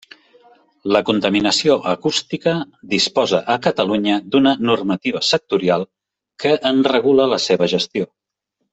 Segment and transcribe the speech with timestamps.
[0.95, 2.55] La contaminació acústica
[2.95, 5.89] disposa a Catalunya d’una normativa sectorial
[6.45, 8.15] que en regula la seva gestió.